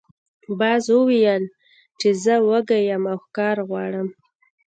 باز 0.59 0.85
وویل 0.95 1.43
چې 1.99 2.09
زه 2.23 2.35
وږی 2.47 2.81
یم 2.89 3.03
او 3.11 3.17
ښکار 3.25 3.57
غواړم. 3.67 4.07